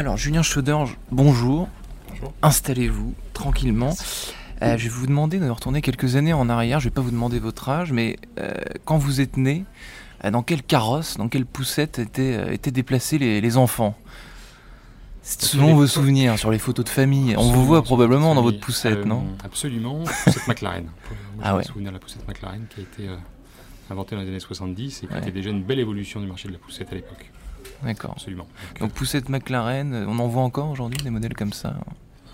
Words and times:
Alors, 0.00 0.16
Julien 0.16 0.40
Chauderge, 0.42 0.96
bonjour. 1.10 1.68
Bonjour. 2.08 2.32
Installez-vous 2.40 3.12
tranquillement. 3.34 3.94
Euh, 4.62 4.78
je 4.78 4.84
vais 4.84 4.88
vous 4.88 5.06
demander 5.06 5.38
de 5.38 5.46
retourner 5.50 5.82
quelques 5.82 6.16
années 6.16 6.32
en 6.32 6.48
arrière. 6.48 6.80
Je 6.80 6.86
ne 6.86 6.90
vais 6.90 6.94
pas 6.94 7.02
vous 7.02 7.10
demander 7.10 7.38
votre 7.38 7.68
âge, 7.68 7.92
mais 7.92 8.16
euh, 8.38 8.50
quand 8.86 8.96
vous 8.96 9.20
êtes 9.20 9.36
né, 9.36 9.66
euh, 10.24 10.30
dans 10.30 10.42
quelle 10.42 10.62
carrosse, 10.62 11.18
dans 11.18 11.28
quelle 11.28 11.44
poussette 11.44 11.98
étaient, 11.98 12.54
étaient 12.54 12.70
déplacés 12.70 13.18
les, 13.18 13.42
les 13.42 13.56
enfants? 13.58 13.94
Selon 15.22 15.74
vos 15.74 15.86
souvenirs 15.86 16.38
sur 16.38 16.50
les 16.50 16.58
photos 16.58 16.86
de 16.86 16.90
famille. 16.90 17.34
On 17.36 17.52
vous 17.52 17.66
voit 17.66 17.82
probablement 17.82 18.34
dans 18.34 18.40
votre 18.42 18.58
poussette, 18.58 19.04
non? 19.04 19.26
Absolument, 19.44 20.02
poussette 20.24 20.48
McLaren. 20.48 20.84
Moi, 21.36 21.42
Ah 21.44 21.52
ouais. 21.52 21.58
me 21.58 21.64
souvenir 21.64 21.90
de 21.90 21.96
la 21.96 22.00
poussette 22.00 22.26
McLaren 22.26 22.64
qui 22.74 22.80
a 22.80 22.82
été 22.84 23.06
inventée 23.90 24.16
dans 24.16 24.22
les 24.22 24.28
années 24.28 24.40
70 24.40 25.02
et 25.02 25.06
qui 25.08 25.12
Ouais. 25.12 25.18
était 25.20 25.30
déjà 25.30 25.50
une 25.50 25.62
belle 25.62 25.78
évolution 25.78 26.20
du 26.22 26.26
marché 26.26 26.48
de 26.48 26.54
la 26.54 26.58
poussette 26.58 26.90
à 26.90 26.94
l'époque. 26.94 27.30
D'accord. 27.82 28.12
Absolument. 28.12 28.46
Donc, 28.72 28.80
Donc 28.80 28.92
poussette 28.92 29.28
McLaren, 29.28 29.92
euh, 29.94 30.06
on 30.06 30.18
en 30.18 30.28
voit 30.28 30.42
encore 30.42 30.70
aujourd'hui 30.70 31.02
des 31.02 31.10
modèles 31.10 31.34
comme 31.34 31.52
ça 31.52 31.76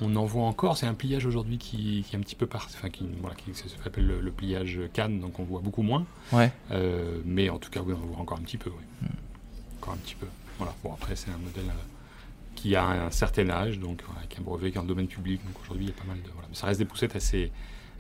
on 0.01 0.15
en 0.16 0.25
voit 0.25 0.45
encore, 0.45 0.77
c'est 0.77 0.87
un 0.87 0.95
pliage 0.95 1.27
aujourd'hui 1.27 1.59
qui, 1.59 2.05
qui 2.07 2.15
est 2.15 2.19
un 2.19 2.23
petit 2.23 2.34
peu 2.34 2.47
par, 2.47 2.66
enfin 2.66 2.91
qui, 2.91 3.09
voilà, 3.21 3.34
qui 3.34 3.55
ça 3.55 3.65
s'appelle 3.83 4.07
le, 4.07 4.21
le 4.21 4.30
pliage 4.30 4.80
Cannes, 4.93 5.21
donc 5.21 5.38
on 5.38 5.45
voit 5.45 5.61
beaucoup 5.61 5.83
moins. 5.83 6.05
Ouais. 6.33 6.52
Euh, 6.71 7.21
mais 7.24 7.48
en 7.48 7.59
tout 7.59 7.71
cas, 7.71 7.80
oui, 7.80 7.95
on 7.97 8.02
en 8.02 8.07
voit 8.07 8.19
encore 8.19 8.38
un 8.38 8.43
petit 8.43 8.59
peu. 8.59 8.71
Oui. 8.71 9.09
Encore 9.80 9.95
un 9.95 9.98
petit 9.98 10.15
peu. 10.15 10.27
Voilà. 10.59 10.74
Bon, 10.83 10.93
après, 10.93 11.16
c'est 11.16 11.30
un 11.30 11.38
modèle 11.38 11.71
euh, 11.71 11.83
qui 12.55 12.77
a 12.77 12.87
un 12.87 13.10
certain 13.10 13.49
âge, 13.51 13.79
donc 13.79 14.02
voilà, 14.05 14.21
avec 14.21 14.38
un 14.38 14.43
brevet 14.43 14.71
qui 14.71 14.77
est 14.77 14.80
en 14.80 14.85
domaine 14.85 15.09
public. 15.09 15.41
Donc 15.47 15.60
aujourd'hui, 15.63 15.87
il 15.87 15.88
y 15.88 15.93
a 15.93 15.97
pas 15.97 16.09
mal 16.09 16.21
de. 16.23 16.29
Voilà. 16.33 16.49
Mais 16.49 16.57
ça 16.57 16.66
reste 16.66 16.79
des 16.79 16.87
poussettes 16.87 17.16
assez, 17.16 17.51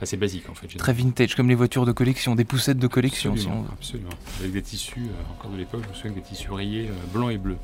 assez 0.00 0.16
basiques 0.16 0.48
en 0.50 0.54
fait. 0.54 0.68
Très 0.76 0.92
vintage, 0.92 1.34
comme 1.34 1.48
les 1.48 1.54
voitures 1.54 1.86
de 1.86 1.92
collection, 1.92 2.34
des 2.34 2.44
poussettes 2.44 2.78
de 2.78 2.86
collection. 2.86 3.36
si 3.36 3.46
Absolument, 3.46 3.66
on 3.68 3.72
absolument. 3.72 4.10
Avec 4.40 4.52
des 4.52 4.62
tissus, 4.62 5.00
euh, 5.00 5.32
encore 5.32 5.50
de 5.50 5.56
l'époque, 5.56 5.82
je 5.84 5.88
me 5.88 5.94
souviens 5.94 6.10
avec 6.12 6.24
des 6.24 6.28
tissus 6.28 6.50
rayés 6.50 6.88
euh, 6.88 7.12
blancs 7.12 7.32
et 7.32 7.38
bleus. 7.38 7.58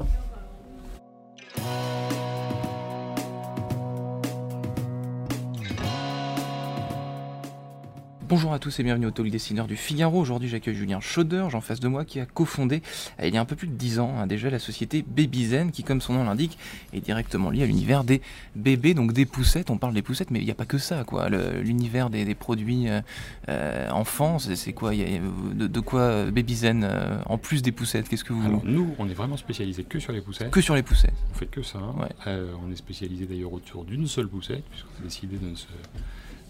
Bonjour 8.33 8.55
à 8.55 8.59
tous 8.59 8.81
et 8.81 8.83
bienvenue 8.83 9.05
au 9.05 9.11
Talk 9.11 9.29
Dessineur 9.29 9.67
du 9.67 9.77
Figaro. 9.77 10.19
Aujourd'hui, 10.19 10.49
j'accueille 10.49 10.75
Julien 10.75 11.01
Chauder, 11.01 11.49
en 11.53 11.61
face 11.61 11.81
de 11.81 11.89
moi, 11.89 12.07
qui 12.07 12.19
a 12.19 12.25
cofondé, 12.25 12.81
euh, 13.21 13.27
il 13.29 13.35
y 13.35 13.37
a 13.37 13.41
un 13.43 13.45
peu 13.45 13.57
plus 13.57 13.67
de 13.69 13.75
10 13.75 13.99
ans, 13.99 14.15
hein, 14.19 14.27
déjà, 14.27 14.49
la 14.49 14.59
société 14.59 15.05
Babyzen, 15.07 15.71
qui, 15.71 15.83
comme 15.85 16.01
son 16.01 16.15
nom 16.15 16.25
l'indique, 16.25 16.57
est 16.95 17.03
directement 17.03 17.51
liée 17.51 17.65
à 17.65 17.67
l'univers 17.67 18.05
des 18.05 18.23
bébés, 18.57 18.95
donc 18.95 19.13
des 19.13 19.27
poussettes. 19.27 19.69
On 19.69 19.77
parle 19.77 19.93
des 19.93 20.01
poussettes, 20.01 20.31
mais 20.31 20.39
il 20.39 20.47
n'y 20.47 20.51
a 20.51 20.55
pas 20.55 20.65
que 20.65 20.79
ça, 20.79 21.05
quoi. 21.05 21.29
L'univers 21.29 22.09
des, 22.09 22.25
des 22.25 22.35
produits 22.35 22.89
euh, 22.89 23.03
euh, 23.51 23.91
enfants, 23.91 24.39
c'est 24.39 24.73
quoi? 24.73 24.95
Il 24.95 25.01
y 25.03 25.17
a- 25.17 25.21
de, 25.55 25.67
de 25.67 25.81
quoi 25.81 26.31
Babyzen, 26.31 26.85
euh, 26.85 27.19
en 27.27 27.37
plus 27.37 27.61
des 27.61 27.71
poussettes? 27.73 28.09
Qu'est-ce 28.09 28.25
que 28.25 28.33
vous. 28.33 28.47
Alors 28.47 28.63
nous, 28.65 28.95
on 28.99 29.11
est 29.11 29.15
vraiment 29.15 29.37
spécialisé 29.37 29.85
que 29.85 29.99
sur 30.01 30.13
les 30.15 30.23
poussettes. 30.23 30.51
que 30.51 30.63
sur 30.63 30.75
les 30.75 30.83
poussettes. 30.83 31.13
On 31.33 31.39
fait 31.39 31.45
que 31.49 31.63
ça. 31.63 31.81
Ouais. 31.81 32.09
Euh, 32.29 32.51
on 32.67 32.73
est 32.73 32.77
spécialisé 32.77 33.27
d'ailleurs 33.27 33.53
autour 33.53 33.85
d'une 33.85 34.07
seule 34.07 34.29
poussette, 34.29 34.65
puisqu'on 34.71 35.03
a 35.03 35.05
décidé 35.05 35.37
de 35.37 35.55
se, 35.55 35.67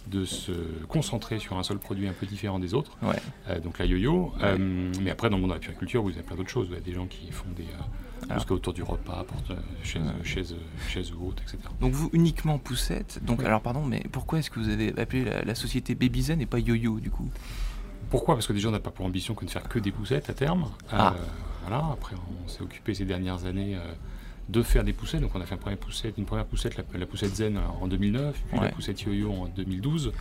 de 0.08 0.24
se 0.24 0.52
concentrer 0.88 1.38
sur 1.38 1.56
un 1.58 1.62
seul 1.62 1.78
produit 1.78 2.08
un 2.08 2.12
peu 2.12 2.26
différent 2.26 2.58
des 2.58 2.74
autres. 2.74 2.96
Ouais. 3.02 3.16
Euh, 3.48 3.60
donc 3.60 3.78
la 3.78 3.84
yo-yo. 3.86 4.32
Euh, 4.42 4.90
mais 5.00 5.10
après, 5.10 5.30
dans 5.30 5.36
le 5.36 5.42
monde 5.42 5.50
de 5.50 5.54
la 5.54 5.60
puriculture, 5.60 6.02
vous 6.02 6.10
avez 6.10 6.22
plein 6.22 6.36
d'autres 6.36 6.50
choses. 6.50 6.66
Vous 6.68 6.74
avez 6.74 6.82
des 6.82 6.92
gens 6.94 7.06
qui 7.06 7.30
font 7.30 7.48
des. 7.56 7.62
Euh, 8.30 8.38
tout 8.38 8.46
est 8.48 8.52
autour 8.52 8.72
du 8.72 8.82
repas, 8.82 9.24
porte, 9.24 9.50
euh, 9.50 9.56
chaises, 9.82 10.02
Ouais. 10.02 10.12
chaises, 10.24 10.54
chaises 10.88 11.12
hautes, 11.12 11.40
etc. 11.42 11.58
Donc 11.80 11.92
vous, 11.92 12.08
uniquement 12.12 12.58
poussettes. 12.58 13.20
Donc, 13.24 13.42
alors, 13.44 13.60
pardon, 13.60 13.84
mais 13.84 14.02
pourquoi 14.12 14.38
est-ce 14.38 14.48
que 14.50 14.60
vous 14.60 14.68
avez 14.68 14.96
appelé 14.98 15.24
la, 15.24 15.42
la 15.42 15.54
société 15.56 15.94
Babyzen 15.96 16.40
et 16.40 16.46
pas 16.46 16.58
Yo-Yo, 16.60 17.00
du 17.00 17.10
coup? 17.10 17.28
Pourquoi? 18.10 18.34
Parce 18.36 18.46
que 18.46 18.52
déjà, 18.52 18.68
on 18.68 18.72
n'a 18.72 18.78
pas 18.80 18.90
pour 18.90 19.06
ambition 19.06 19.34
que 19.34 19.44
de 19.44 19.50
faire 19.50 19.68
que 19.68 19.78
des 19.80 19.90
poussettes 19.90 20.30
à 20.30 20.34
terme. 20.34 20.66
Ah. 20.90 21.14
Voilà. 21.62 21.84
Après, 21.92 22.14
on 22.44 22.48
s'est 22.48 22.62
occupé 22.62 22.94
ces 22.94 23.04
dernières 23.04 23.44
années 23.46 23.76
de 24.48 24.62
faire 24.62 24.84
des 24.84 24.92
poussettes. 24.92 25.20
Donc, 25.20 25.30
on 25.34 25.40
a 25.40 25.46
fait 25.46 25.56
poussette, 25.76 26.18
une 26.18 26.24
première 26.24 26.44
poussette, 26.46 26.76
la, 26.76 26.84
la 26.98 27.06
poussette 27.06 27.34
Zen 27.36 27.58
en 27.80 27.86
2009, 27.86 28.34
puis 28.48 28.58
Ouais. 28.58 28.66
la 28.66 28.72
poussette 28.72 29.00
Yo-Yo 29.02 29.30
en 29.32 29.46
2012. 29.46 30.12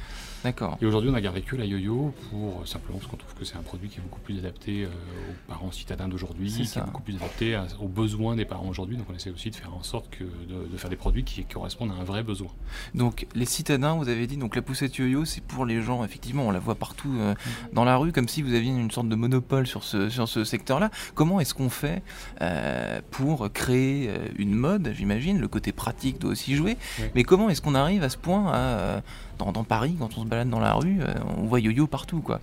D'accord. 0.43 0.77
Et 0.81 0.85
aujourd'hui, 0.87 1.11
on 1.11 1.13
a 1.13 1.21
gardé 1.21 1.41
que 1.43 1.55
la 1.55 1.65
yo-yo 1.65 2.15
pour 2.31 2.61
euh, 2.61 2.65
simplement 2.65 2.97
parce 2.97 3.11
qu'on 3.11 3.17
trouve 3.17 3.35
que 3.35 3.45
c'est 3.45 3.57
un 3.57 3.61
produit 3.61 3.89
qui 3.89 3.99
est 3.99 4.01
beaucoup 4.01 4.21
plus 4.21 4.39
adapté 4.39 4.85
euh, 4.85 4.87
aux 4.87 5.47
parents 5.51 5.71
citadins 5.71 6.07
d'aujourd'hui, 6.07 6.51
qui 6.51 6.65
ça. 6.65 6.79
est 6.79 6.83
beaucoup 6.85 7.03
plus 7.03 7.15
adapté 7.15 7.53
à- 7.53 7.67
aux 7.79 7.87
besoins 7.87 8.35
des 8.35 8.45
parents 8.45 8.67
aujourd'hui. 8.67 8.97
Donc, 8.97 9.05
on 9.11 9.13
essaie 9.13 9.29
aussi 9.29 9.51
de 9.51 9.55
faire 9.55 9.71
en 9.75 9.83
sorte 9.83 10.09
que 10.09 10.23
de, 10.23 10.67
de 10.71 10.77
faire 10.77 10.89
des 10.89 10.95
produits 10.95 11.23
qui, 11.23 11.43
correspondent 11.45 11.91
à 11.91 12.01
un 12.01 12.03
vrai 12.03 12.23
besoin. 12.23 12.47
Donc 12.95 13.27
les 13.35 13.45
citadins, 13.45 13.93
vous 13.97 14.09
avez 14.09 14.25
dit, 14.25 14.37
donc 14.37 14.55
la 14.55 14.63
poussette 14.63 14.95
yo-yo, 14.97 15.25
c'est 15.25 15.43
pour 15.43 15.65
les 15.65 15.81
gens, 15.83 16.03
effectivement, 16.03 16.47
on 16.47 16.51
la 16.51 16.59
voit 16.59 16.73
partout 16.75 17.13
euh, 17.19 17.35
dans 17.73 17.83
la 17.83 17.95
rue, 17.97 18.11
comme 18.11 18.27
si 18.27 18.41
vous 18.41 18.53
aviez 18.55 18.71
une 18.71 18.89
sorte 18.89 19.09
de 19.09 19.15
monopole 19.15 19.67
sur 19.67 19.83
ce, 19.83 20.09
sur 20.09 20.27
ce 20.27 20.43
secteur-là. 20.43 20.89
Comment 21.13 21.39
est-ce 21.39 21.53
qu'on 21.53 21.69
fait 21.69 22.01
euh, 22.41 22.99
pour 23.11 23.51
créer 23.53 24.09
euh, 24.09 24.10
une 24.37 24.53
mode, 24.53 24.93
j'imagine, 24.95 25.39
le 25.39 25.47
côté 25.47 25.71
pratique 25.71 26.19
doit 26.19 26.31
aussi 26.31 26.55
jouer, 26.55 26.77
Oui. 26.99 27.05
mais 27.15 27.23
comment 27.23 27.49
est-ce 27.49 27.61
qu'on 27.61 27.75
arrive 27.75 28.03
à 28.03 28.09
ce 28.09 28.17
point 28.17 28.51
à, 28.51 28.55
euh, 28.57 29.01
dans, 29.39 29.51
dans 29.51 29.63
Paris, 29.63 29.95
quand 29.99 30.17
on 30.17 30.21
se 30.23 30.27
balade 30.27 30.49
dans 30.49 30.59
la 30.59 30.73
rue, 30.73 30.99
euh, 31.01 31.13
on 31.37 31.43
voit 31.43 31.59
yo-yo 31.59 31.87
partout, 31.87 32.21
quoi. 32.21 32.39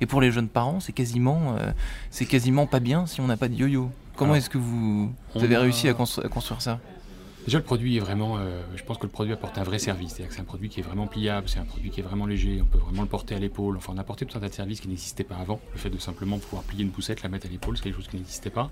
Et 0.00 0.06
pour 0.06 0.20
les 0.20 0.32
jeunes 0.32 0.48
parents, 0.48 0.80
c'est 0.80 0.92
quasiment, 0.92 1.56
euh, 1.58 1.72
c'est 2.10 2.24
quasiment 2.26 2.66
pas 2.66 2.80
bien 2.80 3.06
si 3.06 3.20
on 3.20 3.26
n'a 3.26 3.36
pas 3.36 3.48
de 3.48 3.54
yo-yo. 3.54 3.90
Comment 4.16 4.34
est-ce 4.34 4.50
que 4.50 4.58
vous, 4.58 5.10
avez 5.34 5.56
a- 5.56 5.60
réussi 5.60 5.88
à, 5.88 5.92
constru- 5.92 6.24
à 6.24 6.28
construire 6.28 6.60
ça? 6.62 6.78
Déjà, 7.46 7.56
le 7.56 7.64
produit 7.64 7.96
est 7.96 8.00
vraiment. 8.00 8.36
euh, 8.36 8.60
je 8.76 8.82
pense 8.84 8.98
que 8.98 9.04
le 9.04 9.08
produit 9.08 9.32
apporte 9.32 9.56
un 9.56 9.62
vrai 9.62 9.78
service. 9.78 10.10
C'est-à-dire 10.10 10.28
que 10.28 10.34
c'est 10.34 10.42
un 10.42 10.44
produit 10.44 10.68
qui 10.68 10.80
est 10.80 10.82
vraiment 10.82 11.06
pliable, 11.06 11.48
c'est 11.48 11.58
un 11.58 11.64
produit 11.64 11.88
qui 11.90 12.00
est 12.00 12.02
vraiment 12.02 12.26
léger, 12.26 12.60
on 12.60 12.66
peut 12.66 12.76
vraiment 12.76 13.00
le 13.00 13.08
porter 13.08 13.34
à 13.34 13.38
l'épaule. 13.38 13.78
Enfin, 13.78 13.92
on 13.94 13.98
a 13.98 14.02
apporté 14.02 14.26
tout 14.26 14.36
un 14.36 14.40
tas 14.42 14.50
de 14.50 14.54
services 14.54 14.80
qui 14.80 14.88
n'existaient 14.88 15.24
pas 15.24 15.36
avant. 15.36 15.58
Le 15.72 15.78
fait 15.78 15.88
de 15.88 15.96
simplement 15.96 16.38
pouvoir 16.38 16.62
plier 16.64 16.82
une 16.84 16.90
poussette, 16.90 17.22
la 17.22 17.30
mettre 17.30 17.46
à 17.46 17.48
l'épaule, 17.50 17.78
c'est 17.78 17.84
quelque 17.84 17.96
chose 17.96 18.08
qui 18.08 18.16
n'existait 18.18 18.50
pas. 18.50 18.70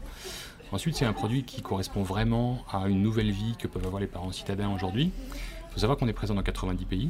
Ensuite, 0.73 0.97
c'est 0.97 1.05
un 1.07 1.13
produit 1.13 1.45
qui 1.45 1.63
correspond 1.63 2.03
vraiment 2.03 2.65
à 2.73 2.89
une 2.89 3.03
nouvelle 3.03 3.31
vie 3.31 3.55
que 3.59 3.67
peuvent 3.69 3.87
avoir 3.87 4.01
les 4.01 4.07
parents 4.07 4.33
citadins 4.33 4.69
aujourd'hui. 4.75 5.11
Il 5.71 5.73
faut 5.75 5.81
savoir 5.81 5.99
qu'on 5.99 6.09
est 6.09 6.13
présent 6.13 6.35
dans 6.35 6.43
90 6.43 6.85
pays. 6.85 7.09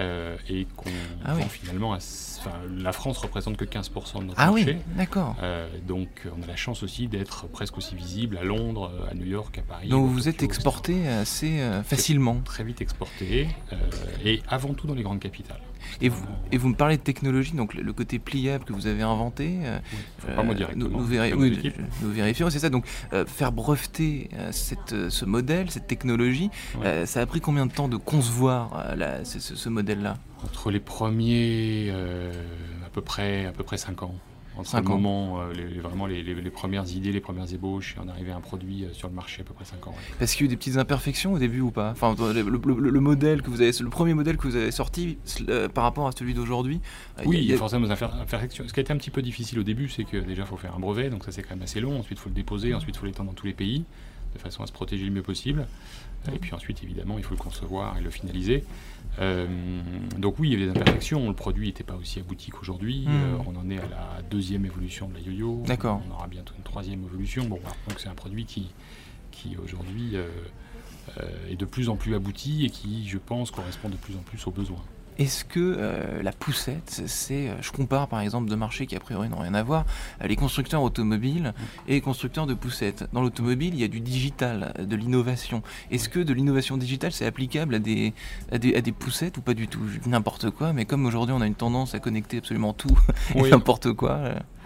euh, 0.00 0.36
et 0.48 0.66
qu'on 0.76 0.90
Ah 1.24 1.34
oui. 1.36 1.42
finalement, 1.48 1.92
à- 1.92 1.98
enfin, 1.98 2.50
la 2.76 2.90
France 2.90 3.18
représente 3.18 3.56
que 3.56 3.64
15% 3.64 4.18
de 4.22 4.24
notre 4.24 4.40
Ah 4.40 4.50
oui, 4.50 4.64
marché. 4.64 4.80
d'accord. 4.96 5.36
Euh, 5.40 5.68
donc 5.86 6.08
on 6.36 6.42
a 6.42 6.46
la 6.48 6.56
chance 6.56 6.82
aussi 6.82 7.06
d'être 7.06 7.46
presque 7.46 7.78
aussi 7.78 7.94
visible 7.94 8.36
à 8.38 8.42
Londres, 8.42 8.90
à 9.08 9.14
New 9.14 9.24
York, 9.26 9.56
à 9.58 9.62
Paris. 9.62 9.88
Donc 9.88 10.08
vous 10.10 10.26
êtes 10.28 10.42
etc. 10.42 10.46
exporté 10.46 11.06
assez 11.06 11.60
euh, 11.60 11.84
facilement. 11.84 12.40
Très 12.44 12.64
vite 12.64 12.80
exporté 12.80 13.46
euh, 13.72 13.76
et 14.24 14.42
avant 14.48 14.74
tout 14.74 14.88
dans 14.88 14.94
les 14.94 15.04
grandes 15.04 15.20
capitales. 15.20 15.60
Et 16.00 16.08
vous, 16.08 16.24
et 16.52 16.58
vous 16.58 16.68
me 16.68 16.74
parlez 16.74 16.96
de 16.96 17.02
technologie, 17.02 17.52
donc 17.52 17.74
le, 17.74 17.82
le 17.82 17.92
côté 17.92 18.18
pliable 18.18 18.64
que 18.64 18.72
vous 18.72 18.86
avez 18.86 19.02
inventé. 19.02 19.58
euh, 19.64 19.78
pas 20.34 20.42
moi 20.42 20.54
euh, 20.54 20.56
directement. 20.56 20.88
Nous, 20.88 20.98
nous, 20.98 21.06
véri- 21.06 21.32
oui, 21.34 21.72
vérifions, 22.02 22.50
c'est 22.50 22.58
ça. 22.58 22.70
Donc 22.70 22.84
euh, 23.12 23.24
faire 23.26 23.52
breveter 23.52 24.28
euh, 24.34 24.50
cette, 24.52 24.92
euh, 24.92 25.10
ce 25.10 25.24
modèle, 25.24 25.70
cette 25.70 25.86
technologie, 25.86 26.50
Ouais. 26.78 26.86
euh, 26.86 27.06
ça 27.06 27.20
a 27.20 27.26
pris 27.26 27.40
combien 27.40 27.66
de 27.66 27.72
temps 27.72 27.88
de 27.88 27.96
concevoir 27.96 28.70
euh, 28.98 29.20
ce, 29.24 29.68
modèle-là? 29.68 30.16
Entre 30.44 30.70
les 30.70 30.80
premiers, 30.80 31.88
euh, 31.90 32.32
à 32.86 32.90
peu 32.90 33.00
près, 33.00 33.46
à 33.46 33.52
peu 33.52 33.62
près 33.64 33.78
5 33.78 34.02
ans. 34.02 34.14
Entre 34.56 34.68
Cinq 34.68 34.84
le 34.84 34.90
ans. 34.90 34.98
moment, 34.98 35.40
euh, 35.40 35.52
les, 35.52 35.80
vraiment 35.80 36.06
les, 36.06 36.22
les- 36.22 36.34
les 36.34 36.50
premières 36.50 36.88
idées, 36.88 37.10
les 37.12 37.20
premières 37.20 37.52
ébauches, 37.52 37.96
et 37.96 38.00
on 38.04 38.08
arrivait 38.08 38.30
à 38.30 38.36
un 38.36 38.40
produit 38.40 38.84
euh, 38.84 38.92
sur 38.92 39.08
le 39.08 39.14
marché 39.14 39.42
à 39.42 39.44
peu 39.44 39.52
près 39.54 39.64
5 39.64 39.86
ans. 39.88 39.90
ouais. 39.90 39.96
Parce 40.18 40.32
qu'il 40.34 40.42
y 40.42 40.44
a 40.44 40.46
eu 40.46 40.48
des 40.48 40.56
petites 40.56 40.76
imperfections 40.76 41.32
au 41.32 41.38
début 41.38 41.60
ou 41.60 41.70
pas? 41.70 41.90
Enfin, 41.90 42.14
le, 42.18 42.42
le- 42.42 42.60
le- 42.74 42.90
le 42.90 43.00
modèle 43.00 43.42
que 43.42 43.50
vous 43.50 43.60
avez, 43.60 43.72
le 43.80 43.88
premier 43.90 44.14
modèle 44.14 44.36
que 44.36 44.46
vous 44.46 44.56
avez 44.56 44.70
sorti 44.70 45.18
euh, 45.48 45.68
par 45.68 45.82
rapport 45.84 46.06
à 46.06 46.12
celui 46.12 46.34
d'aujourd'hui. 46.34 46.80
Oui, 47.26 47.38
il 47.38 47.44
y 47.44 47.52
a- 47.52 47.56
forcément 47.56 47.86
des 47.86 47.92
imper- 47.92 48.14
imperfections. 48.20 48.64
Ce 48.68 48.72
qui 48.72 48.80
a 48.80 48.82
été 48.82 48.92
un 48.92 48.96
petit 48.96 49.10
peu 49.10 49.22
difficile 49.22 49.58
au 49.58 49.64
début, 49.64 49.88
c'est 49.88 50.04
que 50.04 50.18
déjà, 50.18 50.42
il 50.42 50.46
faut 50.48 50.56
faire 50.56 50.74
un 50.76 50.80
brevet, 50.80 51.10
donc 51.10 51.24
ça 51.24 51.32
c'est 51.32 51.42
quand 51.42 51.54
même 51.56 51.62
assez 51.64 51.80
long. 51.80 51.98
Ensuite, 51.98 52.18
il 52.18 52.22
faut 52.22 52.28
le 52.28 52.34
déposer, 52.34 52.74
ensuite, 52.74 52.94
il 52.94 52.98
faut 52.98 53.06
l'étendre 53.06 53.30
dans 53.30 53.34
tous 53.34 53.46
les 53.46 53.54
pays, 53.54 53.84
de 54.34 54.38
façon 54.38 54.62
à 54.62 54.66
se 54.66 54.72
protéger 54.72 55.04
le 55.04 55.12
mieux 55.12 55.22
possible. 55.22 55.66
Et 56.32 56.38
puis 56.38 56.54
ensuite, 56.54 56.82
évidemment, 56.82 57.18
il 57.18 57.24
faut 57.24 57.34
le 57.34 57.40
concevoir 57.40 57.98
et 57.98 58.00
le 58.00 58.10
finaliser. 58.10 58.64
Euh, 59.20 59.46
donc 60.16 60.38
oui, 60.38 60.48
il 60.48 60.52
y 60.52 60.56
avait 60.56 60.72
des 60.72 60.78
imperfections. 60.78 61.28
Le 61.28 61.34
produit 61.34 61.66
n'était 61.66 61.84
pas 61.84 61.96
aussi 61.96 62.20
abouti 62.20 62.50
qu'aujourd'hui. 62.50 63.04
Mm. 63.06 63.10
Euh, 63.10 63.36
on 63.46 63.56
en 63.56 63.70
est 63.70 63.78
à 63.78 63.88
la 63.88 64.22
deuxième 64.30 64.64
évolution 64.64 65.08
de 65.08 65.14
la 65.14 65.20
yo-yo. 65.20 65.62
D'accord. 65.66 66.00
On 66.08 66.14
aura 66.14 66.26
bientôt 66.26 66.54
une 66.56 66.64
troisième 66.64 67.04
évolution. 67.04 67.44
Bon, 67.44 67.58
voilà. 67.60 67.76
donc 67.88 68.00
c'est 68.00 68.08
un 68.08 68.14
produit 68.14 68.44
qui, 68.44 68.70
qui 69.30 69.56
aujourd'hui 69.62 70.12
euh, 70.14 70.28
est 71.50 71.56
de 71.56 71.64
plus 71.64 71.88
en 71.88 71.96
plus 71.96 72.14
abouti 72.14 72.64
et 72.64 72.70
qui, 72.70 73.06
je 73.06 73.18
pense, 73.18 73.50
correspond 73.50 73.88
de 73.88 73.96
plus 73.96 74.14
en 74.16 74.22
plus 74.22 74.46
aux 74.46 74.50
besoins. 74.50 74.82
Est-ce 75.18 75.44
que 75.44 75.60
euh, 75.78 76.22
la 76.22 76.32
poussette, 76.32 77.02
c'est, 77.06 77.48
euh, 77.48 77.54
je 77.60 77.70
compare 77.70 78.08
par 78.08 78.20
exemple 78.20 78.48
deux 78.48 78.56
marchés 78.56 78.86
qui 78.86 78.96
a 78.96 79.00
priori 79.00 79.28
n'ont 79.28 79.38
rien 79.38 79.54
à 79.54 79.62
voir, 79.62 79.84
euh, 80.22 80.26
les 80.26 80.34
constructeurs 80.34 80.82
automobiles 80.82 81.52
et 81.86 81.92
les 81.92 82.00
constructeurs 82.00 82.46
de 82.46 82.54
poussettes. 82.54 83.04
Dans 83.12 83.20
l'automobile, 83.22 83.74
il 83.74 83.80
y 83.80 83.84
a 83.84 83.88
du 83.88 84.00
digital, 84.00 84.74
de 84.78 84.96
l'innovation. 84.96 85.62
Est-ce 85.92 86.08
que 86.08 86.18
de 86.18 86.32
l'innovation 86.32 86.76
digitale, 86.76 87.12
c'est 87.12 87.26
applicable 87.26 87.76
à 87.76 87.78
des, 87.78 88.12
à 88.50 88.58
des, 88.58 88.74
à 88.74 88.80
des 88.80 88.92
poussettes 88.92 89.36
ou 89.36 89.40
pas 89.40 89.54
du 89.54 89.68
tout? 89.68 89.82
N'importe 90.06 90.50
quoi, 90.50 90.72
mais 90.72 90.84
comme 90.84 91.06
aujourd'hui 91.06 91.34
on 91.36 91.40
a 91.40 91.46
une 91.46 91.54
tendance 91.54 91.94
à 91.94 92.00
connecter 92.00 92.38
absolument 92.38 92.72
tout 92.72 92.98
et 93.36 93.40
Oui. 93.42 93.50
n'importe 93.50 93.92
quoi. 93.92 94.18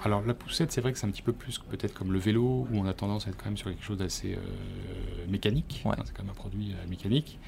Alors 0.04 0.22
la 0.24 0.34
poussette, 0.34 0.72
c'est 0.72 0.80
vrai 0.80 0.92
que 0.92 0.98
c'est 0.98 1.06
un 1.06 1.10
petit 1.10 1.22
peu 1.22 1.32
plus 1.32 1.58
que 1.58 1.64
peut-être 1.64 1.94
comme 1.94 2.12
le 2.12 2.18
vélo, 2.18 2.66
où 2.70 2.78
on 2.78 2.86
a 2.86 2.92
tendance 2.92 3.26
à 3.26 3.30
être 3.30 3.36
quand 3.36 3.46
même 3.46 3.56
sur 3.56 3.68
quelque 3.68 3.84
chose 3.84 3.98
d'assez 3.98 4.34
euh, 4.34 5.26
mécanique. 5.28 5.82
Ouais. 5.84 5.92
Hein, 5.98 6.02
c'est 6.04 6.16
quand 6.16 6.22
même 6.22 6.30
un 6.30 6.34
produit 6.34 6.72
euh, 6.72 6.88
mécanique. 6.88 7.38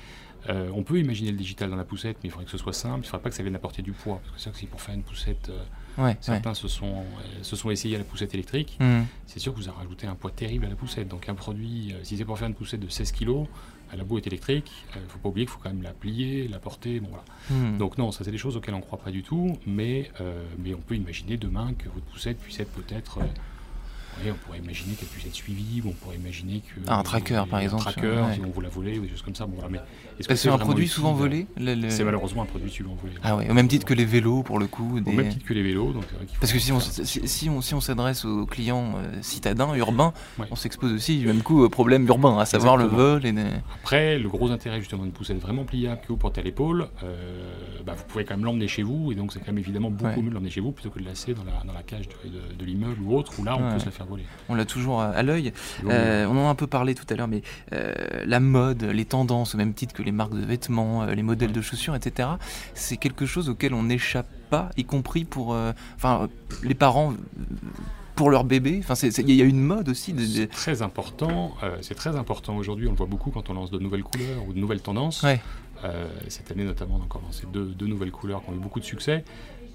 Euh, 0.49 0.70
on 0.75 0.82
peut 0.82 0.99
imaginer 0.99 1.32
le 1.32 1.37
digital 1.37 1.70
dans 1.70 1.76
la 1.76 1.85
poussette, 1.85 2.17
mais 2.23 2.29
il 2.29 2.31
faudrait 2.31 2.47
que 2.47 2.50
ce 2.50 2.58
soit 2.58 2.73
simple. 2.73 2.99
Il 2.99 3.00
ne 3.00 3.06
faudrait 3.06 3.23
pas 3.23 3.29
que 3.29 3.37
ça 3.37 3.43
vienne 3.43 3.55
apporter 3.55 3.82
du 3.82 3.93
poids. 3.93 4.20
Parce 4.23 4.35
que 4.35 4.41
c'est 4.41 4.50
vrai 4.50 4.52
que 4.55 4.58
si 4.58 4.67
pour 4.67 4.81
faire 4.81 4.94
une 4.94 5.02
poussette 5.02 5.50
Ouais, 5.99 6.17
Certains 6.20 6.55
se, 6.55 6.69
sont, 6.69 7.05
se 7.43 7.56
sont 7.56 7.69
essayés 7.69 7.97
à 7.97 7.99
la 7.99 8.05
poussette 8.05 8.32
électrique. 8.32 8.79
Mmh. 8.81 9.00
C'est 9.26 9.41
sûr 9.41 9.52
que 9.52 9.58
vous 9.58 9.69
avez 9.69 9.76
rajouté 9.76 10.06
un 10.06 10.14
poids 10.14 10.31
terrible 10.31 10.64
à 10.64 10.69
la 10.69 10.76
poussette. 10.76 11.08
Donc 11.08 11.29
un 11.29 11.35
produit, 11.35 11.94
si 12.05 12.17
c'est 12.17 12.25
pour 12.25 12.38
faire 12.38 12.49
une 12.49 12.55
poussette 12.55 12.81
de 12.81 12.88
16 12.88 13.12
kg, 13.12 13.47
la 13.96 14.04
boue 14.04 14.19
est 14.19 14.26
électrique, 14.26 14.70
il 14.94 15.02
ne 15.02 15.08
faut 15.08 15.19
pas 15.19 15.28
oublier 15.28 15.46
qu'il 15.46 15.52
faut 15.52 15.60
quand 15.62 15.70
même 15.70 15.82
la 15.82 15.92
plier, 15.92 16.48
la 16.48 16.58
porter. 16.58 17.00
Bon, 17.00 17.08
voilà. 17.08 17.25
Mmh. 17.50 17.78
Donc 17.78 17.98
non, 17.98 18.12
ça 18.12 18.25
c'est 18.25 18.31
des 18.31 18.38
choses 18.38 18.56
auxquelles 18.56 18.75
on 18.75 18.78
ne 18.78 18.82
croit 18.82 18.98
pas 19.00 19.10
du 19.10 19.22
tout, 19.22 19.58
mais, 19.66 20.10
euh, 20.20 20.44
mais 20.58 20.75
on 20.75 20.81
peut 20.81 20.96
imaginer 20.96 21.37
demain 21.37 21.75
que 21.75 21.88
votre 21.88 22.06
poussette 22.06 22.38
puisse 22.38 22.60
être 22.60 22.72
peut-être... 22.72 23.19
euh, 24.27 24.33
on 24.33 24.35
pourrait 24.47 24.59
imaginer 24.59 24.95
qu'elle 24.95 25.09
puisse 25.09 25.27
être 25.27 25.35
suivie, 25.35 25.83
ou 25.85 25.89
on 25.89 25.93
pourrait 25.93 26.17
imaginer 26.17 26.61
que... 26.61 26.81
Ah, 26.87 26.99
un 26.99 27.03
tracker, 27.03 27.43
par 27.49 27.59
un 27.61 27.62
exemple, 27.62 27.83
tracker, 27.83 28.07
ouais. 28.09 28.35
si 28.35 28.41
on 28.45 28.51
vous 28.51 28.61
la 28.61 28.69
voler, 28.69 28.99
ou 28.99 29.03
des 29.03 29.09
choses 29.09 29.23
comme 29.23 29.35
ça. 29.35 29.47
Bon, 29.47 29.55
voilà, 29.55 29.69
mais 29.71 29.79
est-ce 29.79 29.83
que 29.85 30.17
Parce 30.17 30.27
que 30.29 30.35
c'est 30.37 30.49
un 30.51 30.59
produit 30.59 30.89
souvent 30.89 31.12
volé 31.12 31.47
le- 31.57 31.89
C'est 31.91 32.05
malheureusement 32.05 32.43
un 32.43 32.47
produit 32.47 32.71
souvent 32.71 32.95
volé. 33.01 33.15
Ah 33.23 33.37
au 33.37 33.55
même 33.55 33.69
titre 33.69 33.87
que 33.87 33.95
les 33.95 34.05
vélos 34.05 34.43
pour 34.43 34.59
le 34.59 34.67
coup. 34.67 34.99
Au 35.05 35.11
même 35.12 35.29
titre 35.29 35.47
que 35.47 35.55
les 35.55 35.62
vélos. 35.62 35.93
Donc 35.93 36.03
faut 36.05 36.17
Parce 36.41 36.53
que 36.53 36.59
si 36.59 36.73
on, 36.73 36.81
si, 36.81 37.27
si 37.29 37.49
on, 37.49 37.61
si 37.61 37.75
on 37.75 37.81
s'adresse 37.81 38.25
aux 38.25 38.47
clients 38.47 38.93
euh, 38.97 39.23
citadins, 39.23 39.75
urbains, 39.75 40.12
Ouais. 40.39 40.47
on 40.51 40.57
s'expose 40.57 40.93
aussi 40.93 41.19
du 41.19 41.27
même 41.27 41.43
coup 41.43 41.62
aux 41.62 41.69
problèmes 41.69 42.07
urbains, 42.07 42.39
à 42.39 42.45
savoir 42.45 42.77
le 42.77 42.85
vol 42.85 43.25
et 43.27 43.33
des- 43.33 43.45
Après, 43.83 44.19
le 44.19 44.29
gros 44.29 44.51
intérêt 44.51 44.81
justement 44.81 45.03
d'une 45.05 45.12
poussette 45.12 45.39
vraiment 45.39 45.65
pliable 45.65 46.01
que 46.03 46.09
vous 46.09 46.17
portez 46.17 46.41
à 46.41 46.45
l'épaule, 46.45 46.89
euh, 47.03 47.53
bah, 47.85 47.95
vous 47.97 48.05
pouvez 48.05 48.25
quand 48.25 48.35
même 48.37 48.45
l'emmener 48.45 48.69
chez 48.69 48.83
vous, 48.83 49.12
et 49.12 49.15
donc 49.15 49.33
c'est 49.33 49.39
quand 49.41 49.49
même 49.49 49.59
évidemment 49.59 49.91
beaucoup 49.91 50.23
mieux 50.23 50.29
de 50.31 50.35
l'emmener 50.35 50.51
chez 50.51 50.61
vous 50.61 50.73
plutôt 50.73 50.91
que 50.91 50.99
de 50.99 51.05
la 51.05 51.11
laisser 51.11 51.35
dans 51.35 51.45
la, 51.45 51.62
dans 51.65 51.73
la 51.73 51.83
cage 51.83 52.09
de, 52.09 52.29
de- 52.31 52.55
de 52.59 52.65
l'immeuble 52.65 53.01
ou 53.03 53.17
autre, 53.17 53.33
où 53.39 53.45
là 53.45 53.57
on 53.59 53.73
peut 53.73 53.79
se 53.79 53.87
la 53.87 53.91
faire 53.91 54.00
on 54.49 54.55
l'a 54.55 54.64
toujours 54.64 55.00
à, 55.00 55.08
à 55.11 55.23
l'œil. 55.23 55.52
Euh, 55.88 56.26
on 56.26 56.37
en 56.37 56.47
a 56.47 56.50
un 56.50 56.55
peu 56.55 56.67
parlé 56.67 56.94
tout 56.94 57.05
à 57.11 57.14
l'heure, 57.17 57.29
mais 57.29 57.43
euh, 57.73 57.93
la 58.26 58.41
mode, 58.41 58.82
les 58.85 59.05
tendances, 59.05 59.55
au 59.55 59.58
même 59.58 59.75
titre 59.75 59.94
que 59.94 60.02
les 60.02 60.12
marques 60.12 60.35
de 60.35 60.44
vêtements, 60.44 61.02
euh, 61.02 61.14
les 61.14 61.23
modèles 61.23 61.52
de 61.52 61.61
chaussures, 61.61 61.94
etc., 61.94 62.29
c'est 62.75 62.97
quelque 62.97 63.26
chose 63.26 63.49
auquel 63.49 63.75
on 63.75 63.82
n'échappe 63.85 64.29
pas, 64.50 64.70
y 64.76 64.85
compris 64.85 65.25
pour 65.25 65.55
euh, 65.55 65.73
enfin, 65.97 66.23
euh, 66.23 66.26
les 66.62 66.75
parents, 66.75 67.12
euh, 67.12 67.14
pour 68.17 68.31
leur 68.31 68.44
bébé. 68.44 68.82
Enfin, 68.82 68.94
il 68.94 69.35
y 69.35 69.41
a 69.43 69.44
une 69.47 69.61
mode 69.62 69.88
aussi. 69.88 70.12
De, 70.12 70.20
de- 70.20 70.26
C'est 70.26 70.47
très 70.49 70.82
important, 70.82 71.55
euh, 71.62 71.76
c'est 71.81 71.94
très 71.94 72.17
important 72.17 72.56
aujourd'hui, 72.56 72.87
on 72.88 72.91
le 72.93 72.97
voit 72.97 73.06
beaucoup 73.06 73.31
quand 73.31 73.49
on 73.50 73.55
lance 73.55 73.70
de 73.70 73.79
nouvelles 73.79 74.02
couleurs 74.02 74.47
ou 74.49 74.52
de 74.52 74.58
nouvelles 74.58 74.82
tendances. 74.82 75.23
Ouais. 75.23 75.41
Euh, 75.85 76.06
cette 76.29 76.50
année 76.50 76.64
notamment, 76.64 76.97
on 76.99 77.00
a 77.00 77.05
encore 77.05 77.23
lancé 77.25 77.44
deux, 77.50 77.64
deux 77.64 77.87
nouvelles 77.87 78.11
couleurs 78.11 78.43
qui 78.44 78.50
ont 78.50 78.55
eu 78.55 78.58
beaucoup 78.58 78.81
de 78.81 78.85
succès. 78.85 79.25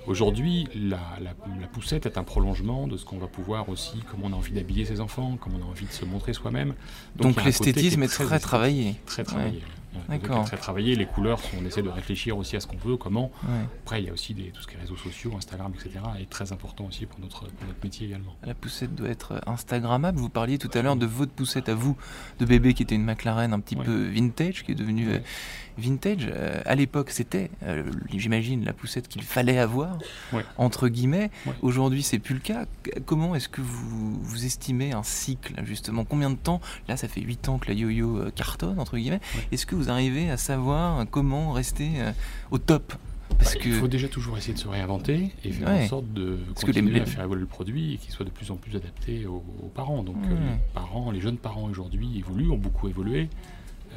Aujourd'hui, 0.07 0.67
la, 0.75 0.99
la- 1.21 1.33
la 1.59 1.67
poussette 1.67 2.05
est 2.05 2.17
un 2.17 2.23
prolongement 2.23 2.87
de 2.87 2.95
ce 2.97 3.05
qu'on 3.05 3.17
va 3.17 3.27
pouvoir 3.27 3.69
aussi, 3.69 3.99
comme 4.11 4.21
on 4.23 4.33
a 4.33 4.35
envie 4.35 4.51
d'habiller 4.53 4.85
ses 4.85 4.99
enfants, 5.01 5.37
comme 5.41 5.53
on 5.55 5.65
a 5.65 5.69
envie 5.69 5.85
de 5.85 5.91
se 5.91 6.05
montrer 6.05 6.33
soi-même. 6.33 6.73
Donc 7.15 7.35
l'esthétisme 7.45 8.03
est 8.03 8.07
très 8.07 8.39
travaillé. 8.39 8.95
Très 9.05 9.23
travaillé. 9.23 9.61
Il 9.84 9.84
D'accord. 10.09 10.45
Très 10.45 10.57
travaillé. 10.57 10.95
Les 10.95 11.05
couleurs, 11.05 11.39
sont- 11.39 11.57
on 11.61 11.65
essaie 11.65 11.81
de 11.81 11.89
réfléchir 11.89 12.37
aussi 12.37 12.55
à 12.55 12.59
ce 12.59 12.67
qu'on 12.67 12.77
veut, 12.77 12.97
comment. 12.97 13.31
Ouais. 13.43 13.49
Après, 13.83 14.01
il 14.01 14.05
y 14.05 14.09
a 14.09 14.13
aussi 14.13 14.33
des, 14.33 14.45
tout 14.45 14.61
ce 14.61 14.67
qui 14.67 14.75
est 14.75 14.79
réseaux 14.79 14.97
sociaux, 14.97 15.33
Instagram, 15.37 15.71
etc. 15.73 15.99
est 16.19 16.29
très 16.29 16.51
important 16.51 16.85
aussi 16.85 17.05
pour 17.05 17.19
notre, 17.19 17.41
pour 17.47 17.67
notre 17.67 17.79
métier 17.83 18.07
également. 18.07 18.35
La 18.45 18.53
poussette 18.53 18.93
doit 18.95 19.09
être 19.09 19.41
Instagrammable. 19.47 20.17
Vous 20.19 20.29
parliez 20.29 20.57
tout 20.57 20.69
à 20.73 20.81
l'heure 20.81 20.95
de 20.95 21.05
votre 21.05 21.31
poussette 21.31 21.69
à 21.69 21.75
vous, 21.75 21.97
de 22.39 22.45
bébé 22.45 22.73
qui 22.73 22.83
était 22.83 22.95
une 22.95 23.03
McLaren 23.05 23.53
un 23.53 23.59
petit 23.59 23.75
Ouais. 23.75 23.85
peu 23.85 24.03
vintage, 24.07 24.63
qui 24.63 24.71
est 24.71 24.75
devenue 24.75 25.09
euh, 25.09 25.13
Ouais. 25.17 25.23
vintage. 25.77 26.29
Euh, 26.31 26.61
à 26.65 26.75
l'époque, 26.75 27.09
c'était, 27.09 27.49
euh, 27.63 27.83
j'imagine, 28.13 28.63
la 28.63 28.73
poussette 28.73 29.07
qu'il 29.07 29.21
fallait 29.23 29.57
avoir, 29.59 29.97
entre 30.57 30.87
guillemets. 30.87 31.29
Aujourd'hui, 31.61 32.03
c'est 32.03 32.19
plus 32.19 32.33
le 32.35 32.39
cas. 32.41 32.65
Comment 33.05 33.35
est-ce 33.35 33.49
que 33.49 33.61
vous, 33.61 34.19
vous 34.21 34.45
estimez 34.45 34.93
un 34.93 35.03
cycle, 35.03 35.53
justement? 35.65 36.05
Combien 36.05 36.29
de 36.29 36.35
temps? 36.35 36.61
Là, 36.87 36.97
ça 36.97 37.07
fait 37.07 37.21
8 37.21 37.49
ans 37.49 37.57
que 37.57 37.67
la 37.67 37.73
yo-yo 37.73 38.17
euh, 38.17 38.31
cartonne, 38.31 38.79
entre 38.79 38.97
guillemets. 38.97 39.19
Est-ce 39.51 39.65
que 39.65 39.75
vous 39.75 39.84
arrivez 39.89 40.29
à 40.29 40.37
savoir 40.37 41.05
comment 41.09 41.51
rester 41.51 41.91
euh, 41.97 42.11
au 42.51 42.57
top 42.57 42.93
Parce 43.37 43.55
Bah, 43.55 43.59
que... 43.61 43.67
Il 43.69 43.75
faut 43.75 43.87
déjà 43.87 44.07
toujours 44.07 44.37
essayer 44.37 44.53
de 44.53 44.59
se 44.59 44.67
réinventer 44.67 45.31
et 45.43 45.51
faire 45.51 45.67
Ouais. 45.67 45.83
en 45.85 45.87
sorte 45.87 46.11
de 46.13 46.39
continuer 46.55 46.91
les- 46.93 47.01
à 47.01 47.05
faire 47.05 47.23
évoluer 47.23 47.41
le 47.41 47.47
produit 47.47 47.93
et 47.93 47.97
qu'il 47.97 48.11
soit 48.11 48.25
de 48.25 48.31
plus 48.31 48.51
en 48.51 48.55
plus 48.55 48.75
adapté 48.75 49.25
aux, 49.25 49.43
aux 49.63 49.67
parents. 49.73 50.03
Donc 50.03 50.17
euh, 50.25 50.29
les 50.29 50.57
parents, 50.73 51.11
les 51.11 51.21
jeunes 51.21 51.37
parents 51.37 51.63
aujourd'hui 51.63 52.17
évoluent, 52.19 52.49
ont 52.51 52.57
beaucoup 52.57 52.87
évolué. 52.87 53.29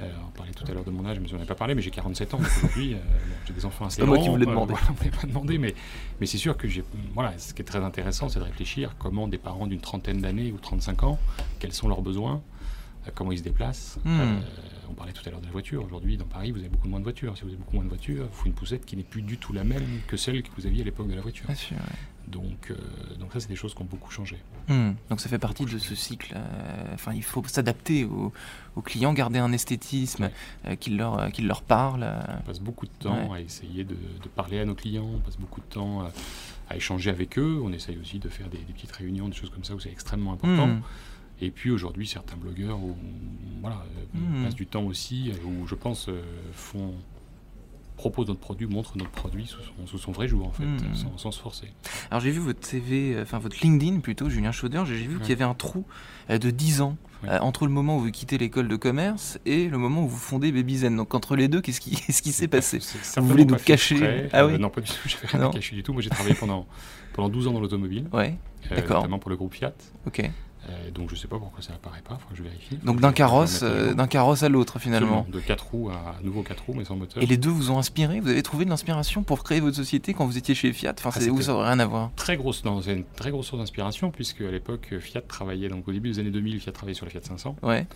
Euh, 0.00 0.08
on 0.28 0.30
parlait 0.30 0.52
tout 0.52 0.64
à 0.70 0.72
l'heure 0.72 0.84
de 0.84 0.90
mon 0.92 1.04
âge, 1.06 1.18
mais 1.18 1.26
j'en 1.26 1.40
ai 1.42 1.44
pas 1.44 1.56
parlé, 1.56 1.74
mais 1.74 1.82
j'ai 1.82 1.90
47 1.90 2.34
ans 2.34 2.38
aujourd'hui. 2.40 2.94
euh, 2.94 2.98
j'ai 3.46 3.52
des 3.52 3.64
enfants 3.64 3.86
assez 3.86 4.00
pas 4.00 4.06
moi 4.06 4.14
grands, 4.16 4.24
qui 4.26 4.30
vous 4.30 4.36
l'ai 4.36 4.46
euh, 4.46 4.50
demandé. 4.50 4.72
voilà, 4.72 4.86
on 5.00 5.04
ne 5.04 5.10
pas 5.10 5.26
demandé, 5.26 5.58
mais, 5.58 5.74
mais 6.20 6.26
c'est 6.26 6.38
sûr 6.38 6.56
que 6.56 6.68
j'ai. 6.68 6.84
Voilà, 7.14 7.36
ce 7.36 7.52
qui 7.52 7.62
est 7.62 7.64
très 7.64 7.80
intéressant, 7.82 8.28
c'est 8.28 8.38
de 8.38 8.44
réfléchir 8.44 8.94
comment 9.00 9.26
des 9.26 9.38
parents 9.38 9.66
d'une 9.66 9.80
trentaine 9.80 10.20
d'années 10.20 10.52
ou 10.52 10.58
35 10.58 11.02
ans, 11.02 11.18
quels 11.58 11.72
sont 11.72 11.88
leurs 11.88 12.02
besoins, 12.02 12.40
comment 13.14 13.32
ils 13.32 13.38
se 13.38 13.42
déplacent. 13.42 13.98
Hmm. 14.04 14.20
Euh, 14.20 14.40
on 14.90 14.94
parlait 14.94 15.12
tout 15.12 15.22
à 15.26 15.30
l'heure 15.30 15.40
de 15.40 15.46
la 15.46 15.52
voiture. 15.52 15.84
Aujourd'hui, 15.84 16.16
dans 16.16 16.24
Paris, 16.24 16.50
vous 16.50 16.58
avez 16.58 16.68
beaucoup 16.68 16.88
moins 16.88 16.98
de 16.98 17.04
voitures. 17.04 17.36
Si 17.36 17.42
vous 17.42 17.48
avez 17.48 17.58
beaucoup 17.58 17.74
moins 17.76 17.84
de 17.84 17.88
voitures, 17.90 18.26
il 18.30 18.34
faut 18.36 18.46
une 18.46 18.54
poussette 18.54 18.84
qui 18.86 18.96
n'est 18.96 19.02
plus 19.02 19.22
du 19.22 19.36
tout 19.38 19.52
la 19.52 19.64
même 19.64 19.84
que 20.06 20.16
celle 20.16 20.42
que 20.42 20.48
vous 20.56 20.66
aviez 20.66 20.82
à 20.82 20.84
l'époque 20.84 21.08
de 21.08 21.14
la 21.14 21.20
voiture. 21.20 21.46
Bien 21.46 21.54
sûr, 21.54 21.76
ouais. 21.76 21.82
Donc, 22.26 22.70
euh, 22.70 22.74
donc 23.18 23.32
ça, 23.32 23.40
c'est 23.40 23.48
des 23.48 23.56
choses 23.56 23.74
qui 23.74 23.80
ont 23.80 23.86
beaucoup 23.86 24.10
changé. 24.10 24.36
Hmm, 24.68 24.90
Donc 25.08 25.20
ça 25.20 25.30
fait 25.30 25.38
partie 25.38 25.64
de 25.64 25.78
ce 25.78 25.94
cycle. 25.94 26.34
euh, 26.36 26.94
Enfin, 26.94 27.12
il 27.14 27.22
faut 27.22 27.42
s'adapter 27.46 28.04
aux, 28.04 28.32
aux 28.76 28.82
clients, 28.82 29.14
garder 29.14 29.38
un 29.38 29.50
esthétisme 29.52 30.24
Ouais. 30.24 30.32
euh, 30.66 30.76
qui, 30.76 30.90
leur, 30.90 31.26
leur 31.40 31.62
parle. 31.62 32.06
On 32.40 32.42
passe 32.46 32.60
beaucoup 32.60 32.84
de 32.86 32.92
temps 32.98 33.32
à 33.32 33.40
essayer 33.40 33.84
de, 33.84 33.94
de 33.94 34.28
parler 34.34 34.58
à 34.60 34.66
nos 34.66 34.74
clients, 34.74 35.08
on 35.16 35.20
passe 35.20 35.38
beaucoup 35.38 35.60
de 35.62 35.66
temps 35.66 36.02
à, 36.02 36.10
à 36.68 36.76
échanger 36.76 37.08
avec 37.10 37.38
eux. 37.38 37.60
On 37.62 37.72
essaye 37.72 37.96
aussi 37.98 38.18
de 38.18 38.28
faire 38.28 38.48
des, 38.48 38.58
des 38.58 38.72
petites 38.74 38.92
réunions, 38.92 39.28
des 39.28 39.34
choses 39.36 39.50
comme 39.50 39.64
ça 39.64 39.74
où 39.74 39.80
c'est 39.80 39.90
extrêmement 39.92 40.34
important. 40.34 40.66
Hmm. 40.66 40.82
Et 41.40 41.50
puis 41.50 41.70
aujourd'hui, 41.70 42.06
certains 42.06 42.36
blogueurs 42.36 42.78
où, 42.80 42.96
voilà, 43.60 43.76
euh, 44.14 44.18
Mhm. 44.18 44.44
passent 44.44 44.54
du 44.54 44.66
temps 44.66 44.84
aussi, 44.84 45.30
euh, 45.30 45.34
où 45.46 45.66
je 45.66 45.74
pense 45.74 46.08
euh, 46.08 46.20
font 46.52 46.94
proposent 47.96 48.28
notre 48.28 48.38
produit, 48.38 48.66
montrent 48.68 48.96
notre 48.96 49.10
produit 49.10 49.46
sous 49.48 49.58
son, 49.60 49.86
sous 49.88 49.98
son 49.98 50.12
vrai 50.12 50.28
jour 50.28 50.46
en 50.46 50.52
fait, 50.52 50.62
Mhm. 50.64 50.94
sans, 50.94 51.18
sans 51.18 51.32
se 51.32 51.40
forcer. 51.40 51.66
Alors 52.12 52.20
j'ai 52.20 52.30
vu 52.30 52.38
votre 52.38 52.64
CV, 52.64 53.16
enfin 53.20 53.40
votre 53.40 53.56
LinkedIn 53.60 53.98
plutôt, 53.98 54.30
Julien 54.30 54.52
Chauder, 54.52 54.84
j'ai 54.86 54.94
vu 55.04 55.18
qu'il 55.18 55.30
y 55.30 55.32
avait 55.32 55.42
un 55.42 55.54
trou 55.54 55.84
de 56.28 56.50
10 56.50 56.80
ans 56.80 56.96
euh, 57.24 57.40
entre 57.40 57.66
le 57.66 57.72
moment 57.72 57.96
où 57.96 58.00
vous 58.02 58.10
quittez 58.12 58.38
l'école 58.38 58.68
de 58.68 58.76
commerce 58.76 59.40
et 59.46 59.68
le 59.68 59.78
moment 59.78 60.04
où 60.04 60.08
vous 60.08 60.16
fondez 60.16 60.52
Babyzen. 60.52 60.94
Donc 60.94 61.12
entre 61.16 61.34
les 61.34 61.48
deux, 61.48 61.60
qu'est-ce 61.60 61.80
qui, 61.80 61.96
s'est 62.32 62.46
passé? 62.46 62.78
Vous 63.16 63.26
voulez 63.26 63.44
nous 63.44 63.56
cacher? 63.56 64.28
Ah 64.32 64.44
Euh, 64.44 64.52
oui 64.52 64.60
Non, 64.60 64.70
pas 64.70 64.80
du 64.80 64.88
tout, 64.88 64.96
j'avais 65.08 65.26
rien 65.26 65.50
cacher 65.50 65.74
du 65.74 65.82
tout. 65.82 65.92
Moi 65.92 66.00
j'ai 66.02 66.10
travaillé 66.10 66.36
pendant, 66.36 66.68
pendant 67.14 67.28
12 67.28 67.48
ans 67.48 67.52
dans 67.52 67.60
l'automobile, 67.60 68.06
Ouais, 68.12 68.36
euh, 68.70 68.80
notamment 68.86 69.18
pour 69.18 69.30
le 69.30 69.36
groupe 69.36 69.54
Fiat. 69.54 69.74
ok. 70.06 70.30
Euh, 70.68 70.90
donc 70.90 71.08
je 71.08 71.14
sais 71.16 71.28
pas 71.28 71.38
pourquoi 71.38 71.62
ça 71.62 71.72
apparaît 71.72 72.02
pas, 72.02 72.16
faut 72.18 72.28
que 72.30 72.36
je 72.36 72.42
vérifie. 72.42 72.76
Donc 72.78 73.00
d'un 73.00 73.12
carrosse, 73.12 73.60
euh, 73.62 73.94
d'un 73.94 74.06
carrosse 74.06 74.42
à 74.42 74.48
l'autre 74.50 74.78
finalement. 74.78 75.20
Absolument, 75.20 75.40
De 75.40 75.46
4 75.46 75.66
roues 75.70 75.88
à 75.90 75.94
à 75.94 76.22
nouveau 76.22 76.42
4 76.42 76.62
roues 76.66 76.74
mais 76.76 76.84
sans 76.84 76.96
moteur. 76.96 77.22
Et 77.22 77.26
les 77.26 77.36
deux 77.38 77.48
vous 77.48 77.70
ont 77.70 77.78
inspiré? 77.78 78.20
Vous 78.20 78.28
avez 78.28 78.42
trouvé 78.42 78.64
de 78.66 78.70
l'inspiration 78.70 79.22
pour 79.22 79.42
créer 79.44 79.60
votre 79.60 79.76
société 79.76 80.12
quand 80.12 80.26
vous 80.26 80.36
étiez 80.36 80.54
chez 80.54 80.72
Fiat? 80.74 80.94
Enfin, 80.98 81.10
Ah, 81.14 81.20
c'était- 81.20 81.42
ça 81.42 81.52
n'aurait 81.52 81.68
rien 81.68 81.78
à 81.78 81.86
voir 81.86 82.10
Très 82.16 82.36
grosse, 82.36 82.62
c'est 82.82 82.92
une 82.92 83.04
très 83.16 83.30
grosse 83.30 83.46
source 83.46 83.60
d'inspiration 83.60 84.10
puisque 84.10 84.42
à 84.42 84.50
l'époque 84.50 84.94
Fiat 85.00 85.22
travaillait, 85.22 85.68
donc 85.68 85.88
au 85.88 85.92
début 85.92 86.10
des 86.10 86.18
années 86.18 86.30
2000, 86.30 86.60
Fiat 86.60 86.72
travaillait 86.72 86.94
sur 86.94 87.06
la 87.06 87.10
Fiat 87.12 87.22
500 87.22 87.56
Ouais. 87.62 87.86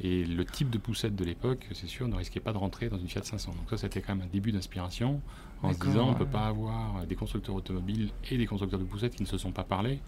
et 0.00 0.24
le 0.24 0.44
type 0.44 0.70
de 0.70 0.78
poussette 0.78 1.16
de 1.16 1.24
l'époque, 1.24 1.66
c'est 1.72 1.88
sûr, 1.88 2.06
ne 2.06 2.14
risquait 2.14 2.40
pas 2.40 2.52
de 2.52 2.58
rentrer 2.58 2.88
dans 2.88 2.98
une 2.98 3.08
Fiat 3.08 3.22
500. 3.24 3.50
Donc 3.50 3.68
ça, 3.70 3.76
c'était 3.78 4.00
quand 4.00 4.14
même 4.14 4.24
un 4.26 4.32
début 4.32 4.52
d'inspiration 4.52 5.20
en 5.62 5.72
se 5.72 5.78
disant 5.78 6.08
on 6.08 6.12
ne 6.12 6.16
peut 6.16 6.24
pas 6.26 6.46
avoir 6.46 7.04
des 7.08 7.14
constructeurs 7.16 7.54
automobiles 7.56 8.10
et 8.30 8.36
des 8.38 8.46
constructeurs 8.46 8.78
de 8.80 8.84
poussettes 8.84 9.14
qui 9.16 9.22
ne 9.22 9.28
se 9.28 9.38
sont 9.38 9.52
pas 9.52 9.64
parlé. 9.64 9.98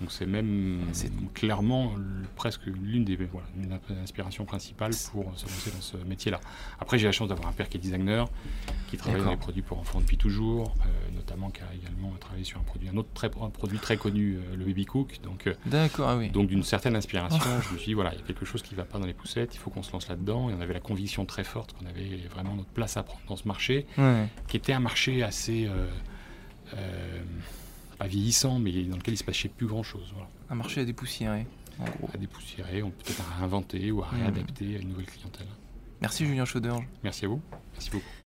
Donc 0.00 0.12
c'est 0.12 0.26
même 0.26 0.80
C'est- 0.92 1.10
clairement 1.32 1.94
presque 2.36 2.66
l'une 2.66 3.04
des 3.04 3.16
voilà, 3.16 3.46
inspirations 4.02 4.44
principales 4.44 4.92
pour 5.10 5.24
se 5.38 5.46
lancer 5.46 5.70
dans 5.70 5.80
ce 5.80 5.96
métier-là. 6.06 6.38
Après, 6.80 6.98
j'ai 6.98 7.06
la 7.06 7.12
chance 7.12 7.28
d'avoir 7.28 7.48
un 7.48 7.52
père 7.52 7.68
qui 7.70 7.78
est 7.78 7.80
designer, 7.80 8.28
qui 8.88 8.98
travaille 8.98 9.14
dans 9.20 9.24
D'accord. 9.24 9.32
les 9.32 9.38
produits 9.40 9.62
pour 9.62 9.78
enfants 9.78 10.00
depuis 10.00 10.18
toujours, 10.18 10.74
euh, 10.84 11.14
notamment 11.14 11.48
qui 11.50 11.62
a 11.62 11.74
également 11.74 12.10
travaillé 12.20 12.44
sur 12.44 12.58
un 12.60 12.62
produit, 12.62 12.88
un 12.90 12.96
autre 12.98 13.08
très, 13.14 13.28
un 13.40 13.48
produit 13.50 13.78
très 13.78 13.96
connu, 13.96 14.36
euh, 14.36 14.54
le 14.56 14.64
Baby 14.66 14.84
Cook. 14.84 15.18
Donc, 15.22 15.46
euh, 15.46 15.54
D'accord, 15.64 16.08
ah 16.10 16.16
oui. 16.18 16.28
donc 16.28 16.48
d'une 16.48 16.62
certaine 16.62 16.94
inspiration, 16.94 17.38
je 17.68 17.72
me 17.74 17.78
suis 17.78 17.86
dit, 17.86 17.94
voilà, 17.94 18.12
il 18.12 18.20
y 18.20 18.22
a 18.22 18.26
quelque 18.26 18.44
chose 18.44 18.62
qui 18.62 18.74
ne 18.74 18.76
va 18.76 18.84
pas 18.84 18.98
dans 18.98 19.06
les 19.06 19.14
poussettes, 19.14 19.54
il 19.54 19.58
faut 19.58 19.70
qu'on 19.70 19.82
se 19.82 19.92
lance 19.92 20.08
là-dedans. 20.08 20.50
Et 20.50 20.54
on 20.54 20.60
avait 20.60 20.74
la 20.74 20.80
conviction 20.80 21.24
très 21.24 21.44
forte 21.44 21.72
qu'on 21.72 21.86
avait 21.86 22.20
vraiment 22.30 22.54
notre 22.54 22.68
place 22.70 22.96
à 22.98 23.02
prendre 23.02 23.22
dans 23.28 23.36
ce 23.36 23.48
marché, 23.48 23.86
Ouais. 23.96 24.26
qui 24.46 24.58
était 24.58 24.74
un 24.74 24.80
marché 24.80 25.22
assez, 25.22 25.66
euh, 25.66 25.88
pas 27.96 28.06
vieillissant, 28.06 28.58
mais 28.58 28.72
dans 28.84 28.96
lequel 28.96 29.14
il 29.14 29.18
se 29.18 29.24
passait 29.24 29.48
plus 29.48 29.66
grand-chose. 29.66 30.10
Voilà. 30.12 30.28
Un 30.50 30.54
marché 30.54 30.80
à 30.80 30.84
dépoussiérer, 30.84 31.46
en 31.78 31.84
gros. 31.84 32.10
À 32.14 32.16
dépoussiérer, 32.18 32.82
on 32.82 32.90
peut 32.90 33.02
peut-être 33.04 33.22
à 33.32 33.38
réinventer 33.38 33.90
ou 33.90 34.02
à 34.02 34.10
Mhm. 34.12 34.20
réadapter 34.22 34.76
à 34.76 34.78
une 34.80 34.88
nouvelle 34.88 35.06
clientèle. 35.06 35.46
Merci 36.00 36.26
Julien 36.26 36.44
Chauder. 36.44 36.74
Merci 37.02 37.24
à 37.24 37.28
vous. 37.28 37.40
Merci 37.72 37.90
beaucoup. 37.90 38.25